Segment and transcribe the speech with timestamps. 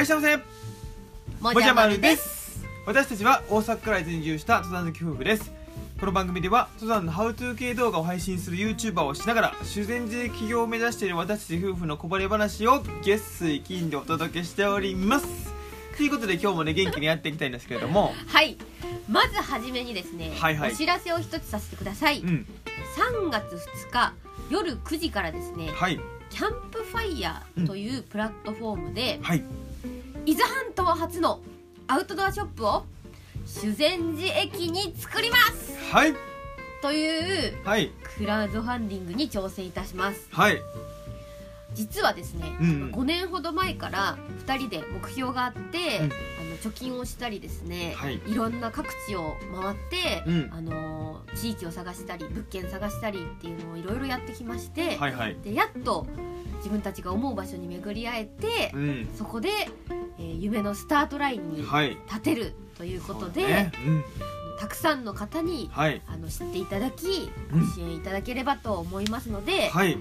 [0.00, 0.36] らっしゃいませ。
[1.42, 2.64] ももじゃまるです。
[2.86, 5.52] 私たちは大阪から移住した登山好き夫婦です。
[6.00, 15.26] この番組では登山のハウトゥー系動画を配信する YouTuber をしながら修善寺起業を目指している私たち夫婦のこぼれ話を月水金でお届けしております。
[15.98, 18.14] ということで今日もね元気にやっていきたいんですけれども。
[18.26, 18.56] はい。
[19.06, 20.72] まずはじめにですね、はいはい。
[20.72, 22.46] お知らせを一つさせてください、うん。
[22.96, 23.54] 3月
[23.88, 24.14] 2日
[24.48, 26.00] 夜9時からですねはい。
[26.30, 29.44] キャンプファイヤーというプラットフォームで、はい
[30.30, 31.40] 伊豆半島初の
[31.88, 32.84] アウトドアショップを
[33.44, 35.76] 修善寺駅に作ります。
[35.92, 36.14] はい。
[36.80, 37.90] というはい。
[38.16, 40.28] クラウドファンディングに挑戦いたします。
[40.30, 40.58] はい。
[41.74, 42.90] 実はですね、うんうん。
[42.92, 46.04] 5年ほど前から2人で目標があって、うん。
[46.04, 48.20] あの貯金をしたりですね、はい。
[48.32, 50.48] ろんな各地を回って、うん。
[50.52, 55.36] あの地域を探したり物件探したりっていうのをいろいろやってきまして、はいはい。
[55.42, 56.06] でやっと
[56.58, 59.08] 自分たちが思う場所に巡り会えて、うん。
[59.18, 59.50] そこで、
[60.20, 61.96] えー夢のスタートラインにはい。
[62.06, 63.72] 立てるということで、ね。
[63.86, 64.04] うん。
[64.58, 66.02] たくさんの方にはい。
[66.06, 67.66] あの知っていただきごうん。
[67.72, 69.96] 支援いただければと思いますので、はい。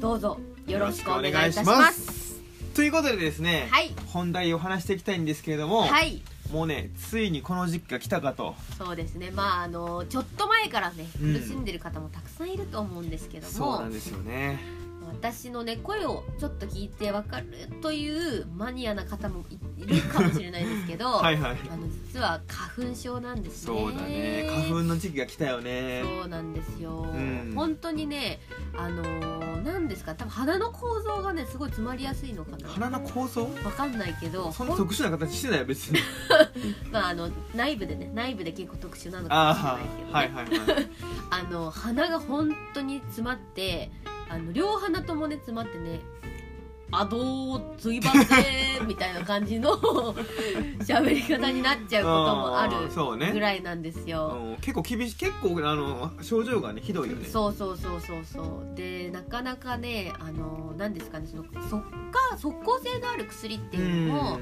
[0.00, 2.40] どうぞよろしくお願いいたします。
[2.74, 3.94] ということでですね、はい。
[4.06, 6.22] 本題を話していきたいんですけれども、はい。
[6.52, 8.54] もうねついにこの時期が来たかと。
[8.78, 9.30] そうですね。
[9.32, 11.34] まああのちょっと前からねうん。
[11.34, 14.60] 苦しんでる方もたくさんいると思うんですけども、そうなんですよね
[15.06, 17.46] 私のね声をちょっと聞いてわかる
[17.80, 19.44] というマニアな方も
[19.76, 21.56] いるかもしれないですけど、 はいはい。
[21.70, 23.78] あの実は花粉症なんですね。
[23.78, 24.48] そうだね。
[24.50, 26.02] 花粉の時期が来たよね。
[26.04, 27.52] そうなんですよ、うん。
[27.54, 28.40] 本当にね
[28.76, 32.68] あのーなんですか多分鼻の構造がねすごい詰まりやすいのかな。
[32.68, 33.42] 鼻の構造？
[33.64, 35.98] わかんないけどそんな特殊な形してないよ別に。
[36.92, 40.10] まああの内部でね内部で結構特殊なのかもしれあないけど、ね。
[40.12, 40.90] あはいはいはい。
[41.48, 43.90] あの鼻が本当に詰まって
[44.28, 46.00] あの両鼻ともね詰まってね
[46.92, 49.76] 「あどうついばせ」みたいな感じの
[50.80, 53.32] 喋り方になっちゃうこともあるーそうね。
[53.32, 54.28] ぐらいなんですよ。
[54.40, 57.26] うん結構厳しい結構あの症状がねひどいよね。
[57.26, 58.40] そうそうそうそうそ
[58.72, 58.74] う。
[58.76, 64.40] でなかなかねあの何ですかねそのそっか即効性のある薬っていうのもん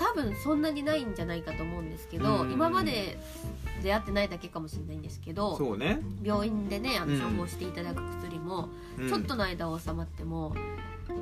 [0.00, 2.52] 多分そんなにないんじゃないかと思うんですけどうん。
[2.52, 3.18] 今まで
[3.82, 7.18] 出会ってないだけかもしれないんですけどそうね、病院でねあうん。
[7.18, 8.68] の処方していただく薬も
[8.98, 9.08] うん。
[9.08, 10.54] ちょっとの間は収まっても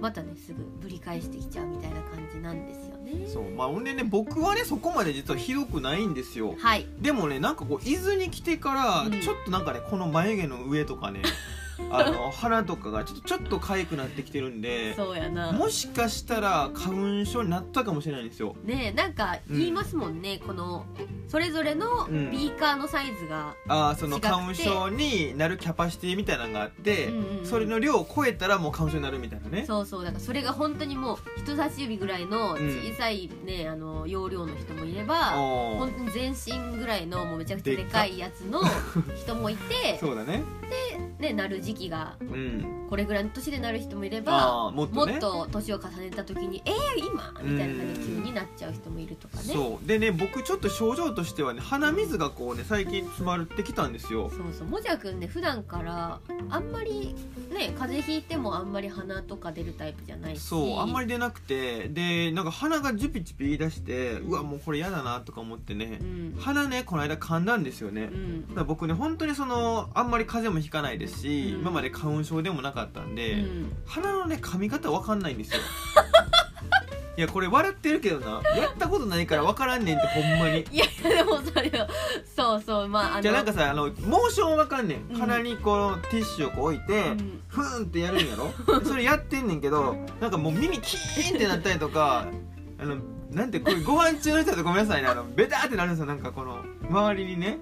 [0.01, 3.27] またねすぐぶり返してきちゃうみたいな感じなんですよね。
[3.27, 3.45] そう。
[3.57, 6.55] まあほんでね僕はねそこまで実はひどくないんですよ。
[6.59, 6.87] はい。
[7.01, 9.21] でもねなんかこう伊豆に来てからうん。
[9.21, 11.23] ちょっとなんかねこの眉毛の上とかね
[11.91, 15.53] あの鼻とかがちょっとちょっと痒くなってきてるんでそうやな。
[15.53, 18.57] もしかしたら花粉症になったかもしれないんですよ。
[18.65, 20.85] ねえなんか言いますもんね、この
[21.29, 22.31] それぞれのうん。
[22.31, 27.47] ビーカーのサイズが、ああその花粉症になるキャパシティみたいなのがあって、うんうんうん。
[27.47, 29.65] それの量を超えたらもう花粉症になるみたいなね。
[29.67, 30.05] そうそう。
[30.05, 32.79] だからそれが本当にもう人差し指ぐらいのうん。
[32.79, 38.61] 小さいね、あの容量の人もいれば本当に全身ぐらいのもうめちゃくちゃでかいやつの
[39.17, 40.43] 人もいて そうだね。
[41.19, 42.87] ねなる時期がうん。
[42.89, 45.13] これぐらいの年でなる人もいればもっとね。
[45.13, 49.43] もっと年を重ねた時に「えー、今?」みたいな感じで急になっちゃう人もいるとかね。
[49.43, 49.87] そうそう。
[49.87, 54.31] でね僕ちょっと症状としてはね鼻水がこうね最近詰まってきたんですよ。
[54.31, 54.69] そう。
[54.69, 57.15] もじゃくんね普段からあんまり
[57.53, 60.43] ね風邪ひいてもあんまり鼻とか出るタイプじゃないし。
[60.43, 66.37] そうあんまり出なくてでなんか鼻がジュピジュピ言い出してうわもうこれ嫌だなとか思ってねうん。
[66.39, 68.49] 鼻ねこの間噛んだんですよね、うん。
[68.49, 73.73] だから僕ね本当にそのあんまり風邪もひかないですし、うん今まで花粉症でもなかったんで、うん。
[73.87, 75.61] 鼻のね噛み方わかんないんですよ。
[77.17, 78.41] いやこれ笑ってるけどな。
[78.57, 80.61] やったことないからわからんねんってほんまに。
[80.71, 81.89] いやでもそれは
[82.37, 85.13] そうそうまあじゃあなんかさあのモーションわかんねん。
[85.13, 85.19] うん。
[85.19, 87.41] 鼻にこうティッシュをこう置いて、うん。
[87.49, 88.53] ふーんってやるんやろ？
[88.79, 92.27] でそれやってんねんけどなんかもう耳キーンってなったりとか
[92.81, 92.97] あの
[93.33, 95.09] なんてこれご飯中の人だとごめんなさいね。
[95.09, 96.07] あのベターってなるんですよ。
[96.07, 97.59] なんかこの周りにね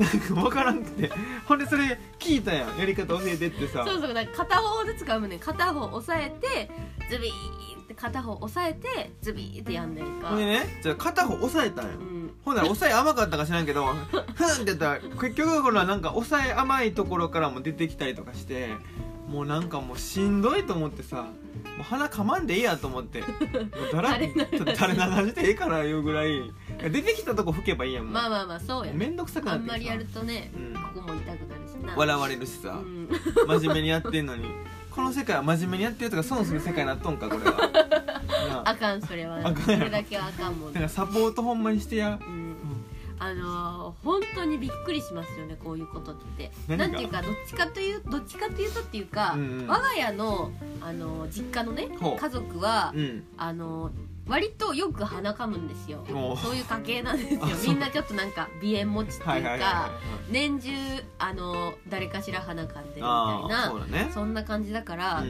[0.00, 1.10] なんか分からんくて。
[1.46, 2.78] ほんでそれ聞いたやん。
[2.78, 3.84] やり方教えてってさ。
[3.86, 5.36] そうそうだから片方ずつ噛むね。
[5.36, 6.70] ん片方押さえて
[7.10, 10.28] ズビーって片方押さえてズビーってやんねんか。
[10.28, 12.34] ほんでねじゃあ片方押さえたんようん。
[12.44, 18.70] ほんなら押さえ甘かったか知らんけど ふんってやったら結局このなんか押さえ甘いところからも出てきたりとかして
[19.28, 21.30] もうなんかもうしんどいと思ってさも
[21.80, 23.20] う鼻かまんでいいやと思って。
[23.22, 25.46] もうだら垂れ流して。
[25.46, 26.50] ええからいうぐらい
[26.88, 28.12] 出てきたとこ吹けばいいやんもう。
[28.14, 30.74] まあまあまあそうやめんどくさくなってきてさあんまりやるとねうん。
[30.74, 31.94] ここも痛くなるしな。
[31.96, 33.08] 笑われるしさ、うん。
[33.60, 34.44] 真面目にやってんのに。
[34.90, 37.52] この世界は真面目にやってるやつが損する世界になっとんかこれは。
[38.48, 39.38] な ああかんそれは。
[39.38, 39.64] あかんやろ。
[39.64, 42.18] それだけはあかんもんだからサポートほんまにしてや。
[42.20, 42.56] うん。
[43.22, 46.50] あのー本当にびっくりしますよねこういうことって。
[46.68, 46.88] 何が？
[46.88, 49.66] なんていうかどっちかというどっちかというとっていうか、うんうん。
[49.68, 50.50] 我が家の、
[50.80, 52.20] あのー実家のねほう。
[52.20, 53.24] 家族は、うん。
[53.36, 53.92] あのー
[54.30, 56.04] 割とよく鼻かむんですよ。
[56.14, 56.36] お。
[56.36, 57.40] そういう家系なんですよ。
[57.66, 59.90] みんなちょっとなんか鼻炎持ちっていうか、
[60.30, 60.70] 年中
[61.18, 63.04] あの誰かしら鼻かんでるみたい
[63.48, 65.24] なそんな感じだから、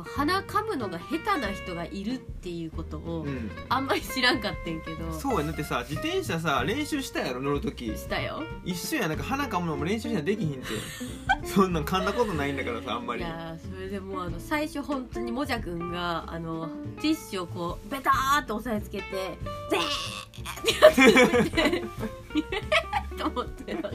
[0.00, 3.50] の鼻かむのが下手な人がいるっていうことをうん。
[3.68, 7.86] あんまり知らんかってんけど、そうやだってさ自転車さ練習したやろ乗るとき。
[7.86, 8.42] したよ。
[8.64, 10.66] 一緒やなんか鼻かむのも練習しなできひんって。
[11.46, 13.22] そんなん噛んだことないんだからさあんまり。
[13.22, 16.68] いやーそれでもうあの最初本当にもじゃくんがあの
[17.00, 19.38] ティッシュをこうベターっと押さえつけて
[19.70, 21.84] ゼーってやってて
[23.20, 23.90] と思ってなんか。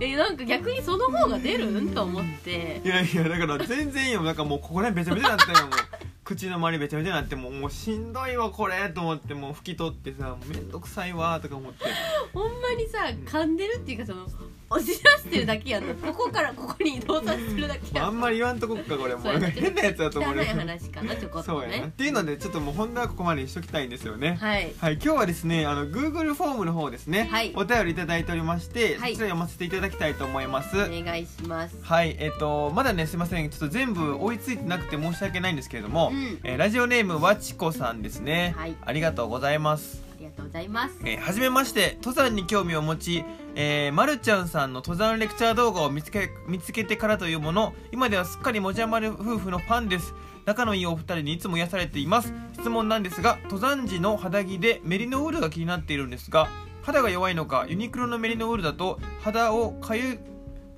[0.00, 1.80] えなんか逆にその方が出る？
[1.80, 2.80] んと思って。
[2.84, 4.22] いやいやだから全然いいよ。
[4.22, 5.78] なんかもうここら辺べちゃべちゃになったよもう
[6.24, 8.88] 口の周りべちゃべちゃになっても うもうしんどいわこれ。
[8.90, 11.84] と思ってもう拭き取ってさもうめんどくさいわとか思って。
[12.34, 14.26] ほんまにさ噛んでるっていうかその
[14.72, 15.94] 押し出してるだけやんの。
[15.94, 19.38] ここからここに移動させてるだけやんあんまり言わんとこっかこれもう。
[19.38, 20.44] 変なやつだと思うね。
[20.44, 21.74] 話かなちょこっそうやな。
[21.74, 24.36] っとねていうのでちょっともう本題はここまでにしときたいんですよね。
[24.40, 24.72] はい。
[24.78, 27.52] はい、今日はですねあの Google フォームの方ですね、はい。
[27.56, 29.12] お便りいただいておりまして、はい。
[29.12, 31.76] そちら読ませていただきたいと思います、お願いします。
[31.82, 32.16] はい。
[32.20, 33.50] えっ、とまだねすいません。
[33.50, 36.38] ちょっと全部追いついてなくて申し訳ないんですけれども、うん。
[36.44, 38.76] えーラジオネームわちこさんですね、はい。
[38.84, 40.09] ありがとうございます
[40.40, 40.98] とうございます。
[41.04, 50.14] えーはじめまして登山に興味を持ち、えー、まるちゃんさんの登山レクチャー動画を見つけ見つけてからというもの今ではすっかりもじゃまる夫婦のファンです。
[50.46, 52.32] 仲のいいお二人にいつも癒されています。
[52.54, 56.48] 質問なんですが登山時の肌着でメリノウールが気になっているんですが
[56.82, 60.18] 肌が弱いのかユニクロのメリノウールだと肌をかゆ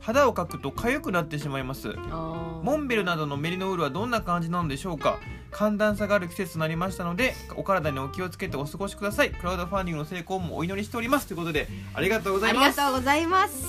[0.01, 1.95] 肌をかくと痒くなってしまいます。
[2.63, 5.21] モンベルなどのメリノウールはどんな感じなのでしょうか？
[5.53, 9.31] 寒暖差がある季節となりましたのでお体にお気をつけてお過ごしください。
[9.31, 11.27] クラウドファンディングの成功もお祈りしております。
[11.27, 12.77] ということでありがとうござありいます。
[12.79, 13.67] がとうございます。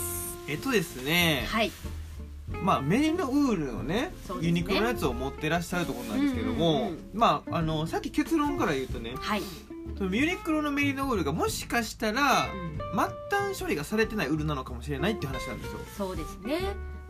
[0.47, 1.71] えっとですねはい。
[2.61, 4.11] まあメリノウールのねね。
[4.41, 6.99] ユニクロのやつを持ってらっしゃるところなんですけども、うんうんうん。
[7.13, 9.41] まああのさっき結論から言うとねはい、
[9.97, 12.77] そのユニクロのメリノウールがもしかしたらうん。
[12.93, 15.79] 末端処理がされてないウールなのかもしれないっていう話なんですよ。
[15.97, 16.59] そうですね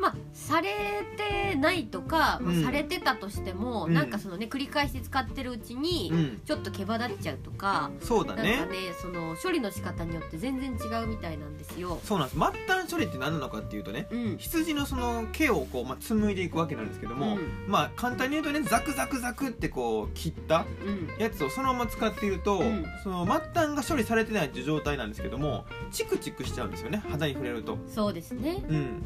[0.04, 0.70] まあされ
[1.16, 3.94] てないとか、まあうんされてたとしても、うん。
[3.94, 6.42] なんかそのね繰り返し使ってるうちに、うん。
[6.46, 8.58] ちょっと毛羽立っちゃうとかそうだね。
[8.58, 12.00] なんかねその処理の仕方によって全然違うみたいなんですよ。
[12.04, 12.40] そうなんです。
[12.40, 14.38] 末端処理って何なのかっていうとねうん。
[14.38, 17.66] 羊のその毛をこう、まあ、紡いでいくわけなんですけども、うん。
[17.68, 21.22] まあ簡単に言うとねザクザクザクってこう切ったうん。
[21.22, 22.86] やつをそのまま使っていると、うん。
[23.04, 27.02] その末端が処理されてないっていう状態なんですけどもチクチクしちゃうんですよね。
[27.10, 27.78] 肌に触れると。
[27.88, 28.64] そうですね。
[28.68, 29.04] うん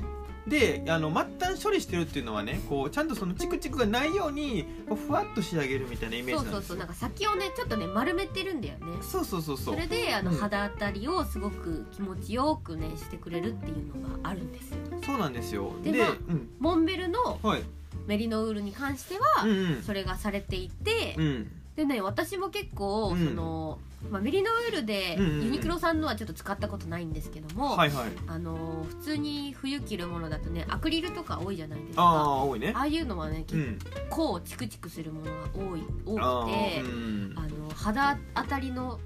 [0.47, 4.65] であの末端処理してるっていうのはねこうちゃんとそのチクチクがないように
[5.07, 6.69] ふわっと仕上げるみたいなイメーそうそうジなんですよ。
[6.69, 8.85] そうなんか先をねちょっとね丸めてるんだよね。
[9.01, 10.37] そうそうそうそそうれであのうん。
[10.37, 14.77] 肌当たりをすごく気持ちよくねしてくれるっていうのがあるんですよ。
[15.05, 15.71] そうなんですよ。
[15.83, 16.49] ででまあうん。
[16.59, 17.63] モンベルのはい。
[18.05, 19.83] メリノウールに関してうはんうん。
[19.83, 21.51] それがされていて、うん。
[21.75, 23.27] でね私も結構、うん。
[23.27, 23.79] その、
[24.11, 28.09] まあ、メリノウールでユニクロさんのはちょっと使ったことないんですけども、はいはい。
[28.27, 32.03] あの普通に冬着るものだとねアクリルとか多いじゃないですか。
[32.03, 32.73] あああ多いね。
[32.75, 33.79] あいうのはね結うん。
[34.09, 38.99] 構チクチクするものが多い多あくてーうんあの肌当たりの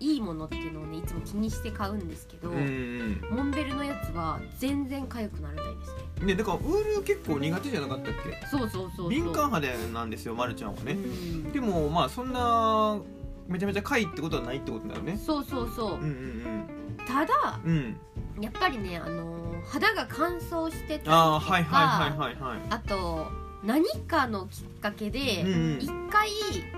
[0.00, 6.26] いいものっていうのをねいつも気にして買うんですけど、モンベルのやつは全然痒くならないですね。
[6.26, 8.46] ねだからウール結構苦手じゃなかったっけ？
[8.48, 11.52] そうそうそう敏感肌なんですよまるちゃんはうねん。
[11.52, 12.98] でもまあそんな
[13.48, 15.16] めちゃめちゃかいってことはないってことだよね。
[15.16, 16.68] そうそうそう、うんうん
[17.06, 17.72] ただうん。
[17.72, 17.96] うん
[18.40, 22.58] やっぱりねあの肌が乾燥してたりとかああはいはいはいはいはい。
[22.70, 23.26] あと
[23.62, 25.78] 何かのきっかけでうんうん。
[25.80, 26.28] 一回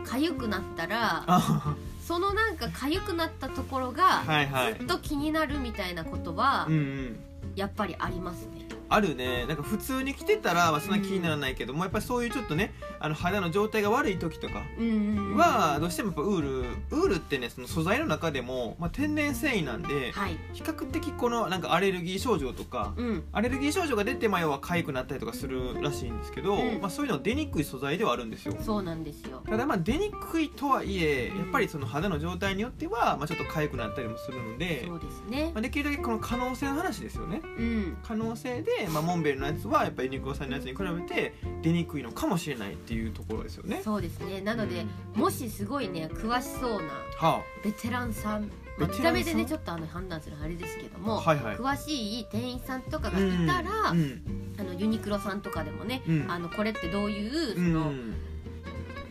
[0.04, 4.74] 痒くなったらあそのなんか痒くなったところがはいはい。
[4.74, 7.18] ずっと気になるみたいなことはうんうん。
[7.54, 9.46] やっぱりありますねあるね。
[9.46, 20.38] なんか普通に着てたら、まあ、そんな気にならないけども、やっぱりそういうちょっとねあの肌の状態が悪い時とかうんうんうんはどうしてもやっぱウールウールってねその素材の中でも、まあ、天然繊維なんではい。
[20.52, 23.24] 比較的このなんかアレルギー症状とかうん。
[23.32, 26.80] アレルギー症状が出てまあ要は痒くなったりとかするらしいんですけど、うん。
[26.80, 28.54] まあ、そういうの出にくい素材ではあるんですよ。
[28.60, 29.42] そうなんですよ。
[29.48, 35.50] ただまあ出にくいとはいえやっぱりその肌の状態によっては、まあ、ちょっと痒くなったりもするので、そうですね。
[35.54, 37.42] まあ、できるだけこの可能性の話ですよね。
[37.44, 37.96] うん。
[38.02, 43.80] 可能性で、まあ、モンベルのやつはやっぱりユニクロさんのやつに比べて出にくいのかもしれないっていうところですよね。
[43.84, 44.40] そうですね。
[44.40, 45.20] なのでうん。
[45.20, 46.88] もしすごいね詳しそうな
[47.18, 51.56] はベテランさんまあ見た目でねちょっとあの判断するのあれですけどあもはいはい。
[51.56, 54.22] 詳しい店員さんとかがいたら、うん。
[54.58, 56.26] あのユニクロさんとかでもね、うん。
[56.30, 57.72] あのこれってどういうそうん。
[57.72, 57.92] の、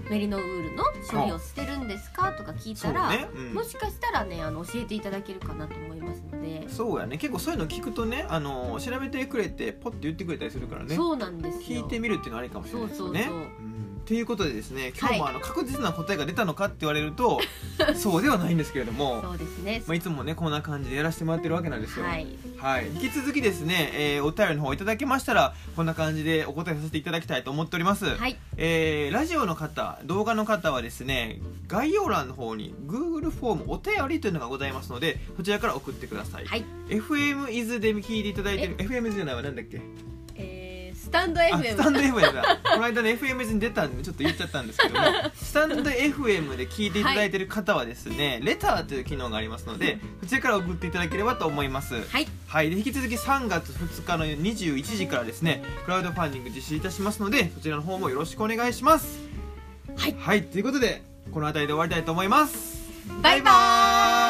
[0.09, 3.53] メリノウールの処理をしてるんですかとか聞いたら、ね、うん。
[3.53, 7.17] もしかしたらねあの教えていただけるかなと思いますので、そうやね。
[7.17, 10.95] 結構そういうの聞くとねあの調べてくれてポッて言ってくれたりするからね。
[10.95, 11.81] そうなんですよ。
[11.81, 13.23] 聞いてみるっていうのはありかもしれないですよね。
[13.23, 13.49] そうそうそう。
[13.49, 13.83] ん。
[14.05, 17.39] ということでですね今日もあの確実な答えが出たのかって言われると、
[17.95, 19.21] そうではないんですけれども。
[19.21, 19.83] そうですね。
[19.87, 22.05] まあ、いつもねこんな感じでやらせてもらってるわけなんですよ。
[22.05, 22.27] はい
[22.63, 28.37] はい、引き続きですね、えーお便りの方いただけましたらこんな感じでお答えさせていただきたいと思っております、はい。
[28.55, 36.63] えーラジオの方動画の方はですね概要欄の方に Google フォームお便りというのがございますのでそちらから送ってください、はい。
[36.87, 39.81] FM 伊豆で聞いていただいてる FM 伊豆じゃないわなんだっけ？
[41.13, 42.59] タンドあ FM スタンド FM だ。
[42.63, 45.05] この間ね FM 伊豆に出たんでちょっと言っちゃったんですけども
[45.35, 51.93] スタンド FM で聞いていただいてる方はですね、レターという機能がありますのでそちらから送っていただければと思います。
[52.09, 52.27] はい。
[52.47, 59.19] はい、で引き続き3月2日の21時からですねクラウドファンディング実施いたしますのでそちらの方もよろしくお願いします。
[59.95, 60.15] はい。
[60.19, 60.43] はい。
[60.43, 62.83] ということでこの辺りで終わりたいと思います。
[63.21, 64.22] バイバーイ